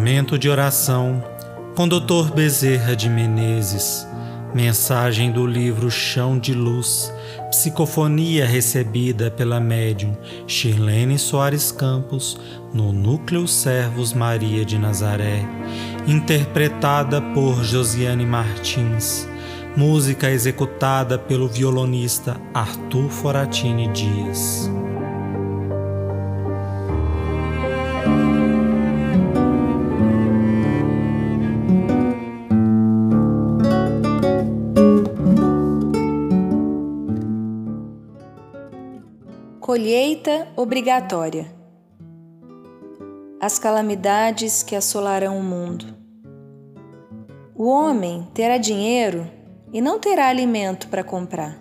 Momento 0.00 0.38
de 0.38 0.48
oração 0.48 1.22
com 1.76 1.86
Dr. 1.86 2.32
Bezerra 2.34 2.96
de 2.96 3.06
Menezes. 3.06 4.08
Mensagem 4.54 5.30
do 5.30 5.46
livro 5.46 5.90
Chão 5.90 6.38
de 6.38 6.54
Luz. 6.54 7.12
Psicofonia 7.50 8.46
recebida 8.46 9.30
pela 9.30 9.60
médium 9.60 10.16
Shirlene 10.46 11.18
Soares 11.18 11.70
Campos 11.70 12.40
no 12.72 12.94
Núcleo 12.94 13.46
Servos 13.46 14.14
Maria 14.14 14.64
de 14.64 14.78
Nazaré. 14.78 15.46
Interpretada 16.06 17.20
por 17.20 17.62
Josiane 17.62 18.24
Martins. 18.24 19.28
Música 19.76 20.30
executada 20.30 21.18
pelo 21.18 21.46
violonista 21.46 22.40
Arthur 22.54 23.10
Foratini 23.10 23.88
Dias. 23.88 24.70
Colheita 39.70 40.48
obrigatória. 40.56 41.46
As 43.40 43.56
calamidades 43.56 44.64
que 44.64 44.74
assolarão 44.74 45.38
o 45.38 45.44
mundo. 45.44 45.96
O 47.54 47.68
homem 47.68 48.26
terá 48.34 48.58
dinheiro 48.58 49.30
e 49.72 49.80
não 49.80 50.00
terá 50.00 50.26
alimento 50.26 50.88
para 50.88 51.04
comprar. 51.04 51.56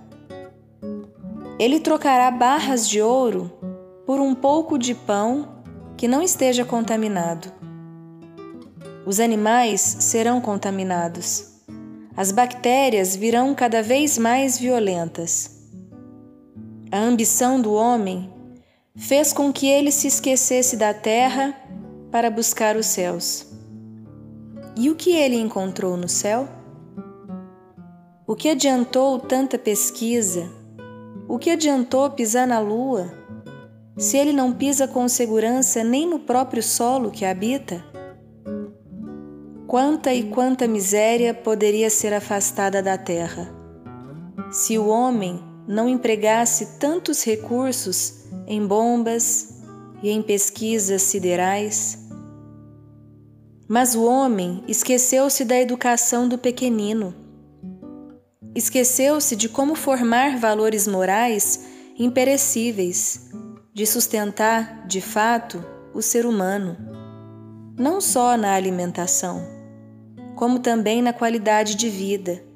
Ele 1.60 1.80
trocará 1.80 2.32
barras 2.32 2.90
de 2.90 3.00
ouro 3.00 3.52
por 4.08 4.20
um 4.20 4.34
pouco 4.34 4.80
de 4.80 4.96
pão 4.96 5.62
que 5.96 6.08
não 6.08 6.24
esteja 6.24 6.66
contaminado. 6.66 7.54
Os 9.06 9.20
animais 9.20 9.82
serão 9.82 10.42
contaminados. 10.42 11.62
As 12.18 12.32
bactérias 12.32 13.16
virão 13.16 13.54
cada 13.54 13.84
vez 13.84 14.18
mais 14.18 14.58
violentas 14.58 15.59
a 16.92 17.00
ambição 17.00 17.62
do 17.62 17.74
homem 17.74 18.34
fez 18.96 19.32
com 19.32 19.54
que 19.54 19.68
ele 19.68 19.92
se 19.92 20.08
esquecesse 20.08 20.76
da 20.76 20.94
terra 20.94 21.56
para 22.12 22.32
buscar 22.32 22.76
os 22.76 22.88
céus. 22.88 23.46
E 24.76 24.90
o 24.90 24.96
que 24.96 25.12
ele 25.12 25.36
encontrou 25.36 25.96
no 25.96 26.10
céu? 26.10 26.48
O 28.26 28.36
que 28.36 28.50
adiantou 28.50 29.20
tanta 29.20 29.58
pesquisa? 29.58 30.50
O 31.28 31.38
que 31.38 31.52
adiantou 31.52 32.10
pisar 32.10 32.48
na 32.48 32.60
lua, 32.60 33.14
se 33.96 34.18
ele 34.18 34.34
não 34.34 34.52
pisa 34.52 34.88
com 34.88 35.08
segurança 35.08 35.84
nem 35.84 36.08
no 36.08 36.20
próprio 36.20 36.64
solo 36.64 37.12
que 37.12 37.24
habita? 37.24 37.84
Quanta 39.68 40.12
e 40.12 40.24
quanta 40.24 40.68
miséria 40.68 41.34
poderia 41.34 41.90
ser 41.92 42.14
afastada 42.14 42.82
da 42.82 42.98
terra, 42.98 43.54
se 44.52 44.80
o 44.80 44.88
homem 44.88 45.49
não 45.70 45.88
empregasse 45.88 46.80
tantos 46.80 47.24
recursos 47.24 48.24
em 48.48 48.66
bombas 48.66 49.62
e 50.02 50.10
em 50.10 50.20
pesquisas 50.20 51.04
siderais. 51.04 52.10
Mas 53.68 53.94
o 53.94 54.04
homem 54.04 54.64
esqueceu-se 54.68 55.46
da 55.46 55.56
educação 55.60 56.28
do 56.28 56.40
pequenino. 56.40 57.14
Esqueceu-se 58.56 59.36
de 59.36 59.48
como 59.48 59.76
formar 59.76 60.40
valores 60.40 60.88
morais 60.88 61.68
imperecíveis, 62.00 63.30
de 63.72 63.86
sustentar, 63.86 64.88
de 64.88 65.02
fato, 65.02 65.64
o 65.94 66.02
ser 66.02 66.26
humano, 66.26 66.78
não 67.78 68.02
só 68.02 68.36
na 68.36 68.56
alimentação, 68.56 69.46
como 70.36 70.58
também 70.58 71.00
na 71.00 71.14
qualidade 71.14 71.76
de 71.76 71.90
vida 71.90 72.49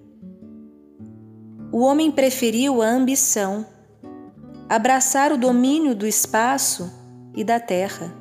o 1.73 1.79
homem 1.79 2.11
preferiu 2.11 2.83
a 2.83 2.87
ambição, 2.87 3.65
abraçar 4.69 5.31
o 5.31 5.37
domínio 5.39 5.95
do 5.95 6.05
espaço 6.05 6.93
e 7.35 7.43
da 7.43 7.59
terra. 7.59 8.13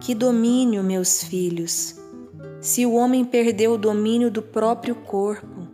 Que 0.00 0.12
domínio, 0.12 0.82
meus 0.82 1.22
filhos, 1.22 1.94
se 2.60 2.84
o 2.84 2.94
homem 2.94 3.24
perdeu 3.24 3.74
o 3.74 3.78
domínio 3.78 4.28
do 4.28 4.42
próprio 4.42 4.96
corpo, 4.96 5.68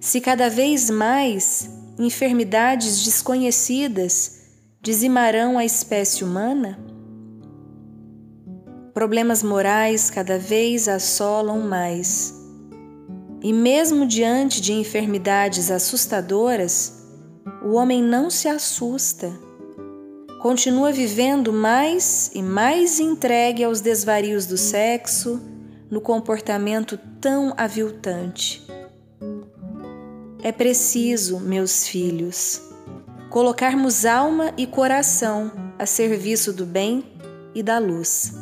se 0.00 0.18
cada 0.18 0.48
vez 0.48 0.88
mais 0.88 1.68
enfermidades 1.98 3.04
desconhecidas 3.04 4.40
dizimarão 4.80 5.58
a 5.58 5.64
espécie 5.66 6.24
humana? 6.24 6.78
Problemas 8.94 9.42
morais 9.42 10.08
cada 10.08 10.38
vez 10.38 10.88
assolam 10.88 11.60
mais 11.60 12.39
e 13.42 13.52
mesmo 13.52 14.06
diante 14.06 14.60
de 14.60 14.72
enfermidades 14.72 15.70
assustadoras, 15.70 17.06
o 17.62 17.72
homem 17.72 18.02
não 18.02 18.28
se 18.28 18.48
assusta. 18.48 19.32
Continua 20.40 20.92
vivendo 20.92 21.52
mais 21.52 22.30
e 22.34 22.42
mais 22.42 23.00
entregue 23.00 23.64
aos 23.64 23.80
desvarios 23.80 24.46
do 24.46 24.56
sexo, 24.56 25.40
no 25.90 26.00
comportamento 26.00 26.98
tão 27.20 27.52
aviltante. 27.56 28.66
É 30.42 30.52
preciso, 30.52 31.40
meus 31.40 31.86
filhos, 31.86 32.62
colocarmos 33.28 34.06
alma 34.06 34.54
e 34.56 34.66
coração 34.66 35.52
a 35.78 35.84
serviço 35.84 36.52
do 36.52 36.64
bem 36.64 37.04
e 37.54 37.62
da 37.62 37.78
luz. 37.78 38.32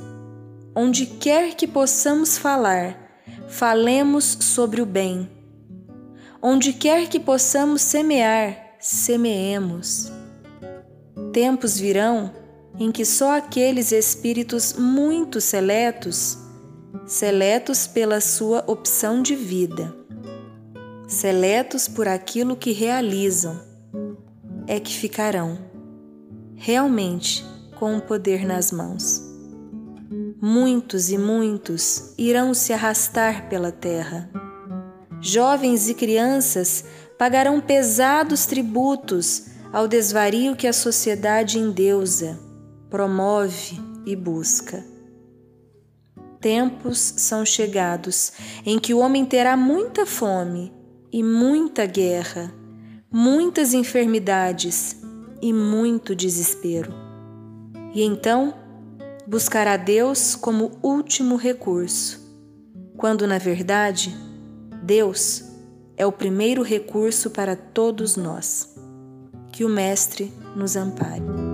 Onde 0.75 1.07
quer 1.07 1.57
que 1.57 1.67
possamos 1.67 2.39
falar, 2.39 3.08
falemos 3.49 4.25
sobre 4.41 4.81
o 4.81 4.87
bem. 4.87 5.29
Onde 6.41 6.73
quer 6.73 7.09
que 7.09 7.19
possamos 7.19 7.83
semear, 7.83 8.77
semeemos. 8.79 10.13
Tempos 11.33 11.79
virão 11.79 12.33
em 12.79 12.93
que 12.93 13.05
só 13.05 13.37
aqueles 13.37 13.91
espíritos 13.91 14.75
muito 14.75 15.41
seletos, 15.41 16.39
seletos 17.07 17.87
pela 17.87 18.21
sua 18.21 18.63
opção 18.67 19.21
de 19.21 19.35
vida, 19.35 19.95
seletos 21.09 21.89
por 21.89 22.07
aquilo 22.07 22.57
que 22.57 22.71
realizam, 22.71 23.61
é 24.67 24.79
que 24.79 24.95
ficarão 24.95 25.59
realmente 26.55 27.45
com 27.77 27.97
o 27.97 28.01
poder 28.01 28.47
nas 28.47 28.71
mãos 28.71 29.28
muitos 30.41 31.11
e 31.11 31.19
muitos 31.19 32.15
irão 32.17 32.55
se 32.55 32.73
arrastar 32.73 33.49
pela 33.49 33.71
terra. 33.71 34.31
Jovens 35.21 35.89
e 35.89 35.95
crianças 35.95 36.85
pagarão 37.19 37.61
pesados 37.61 38.47
tributos 38.47 39.47
ao 39.73 39.87
desvario 39.87 40.57
que 40.57 40.67
a 40.67 40.73
sociedade 40.73 41.59
endeusa, 41.59 42.39
promove 42.89 43.79
e 44.07 44.17
busca. 44.17 44.85
Tempos 46.41 46.99
são 46.99 47.45
chegados 47.45 48.33
em 48.65 48.79
que 48.79 48.95
o 48.95 48.99
homem 48.99 49.25
terá 49.25 49.57
muita 49.57 50.07
fome 50.07 50.73
e 51.13 51.23
muita 51.23 51.85
guerra, 51.85 52.55
muitas 53.11 53.75
enfermidades 53.75 54.97
e 55.43 55.53
muito 55.53 56.15
desespero. 56.15 56.95
E 57.93 58.03
então, 58.03 58.55
buscar 59.29 59.69
a 59.69 59.77
Deus 59.77 60.35
como 60.35 60.79
último 60.83 61.37
recurso, 61.37 62.19
quando 62.97 63.27
na 63.27 63.37
verdade 63.37 64.17
Deus 64.83 65.45
é 65.99 66.07
o 66.07 66.13
primeiro 66.13 66.63
recurso 66.63 67.29
para 67.29 67.55
todos 67.55 68.17
nós. 68.17 68.75
Que 69.53 69.65
o 69.65 69.69
Mestre 69.69 70.33
nos 70.57 70.77
ampare. 70.77 71.48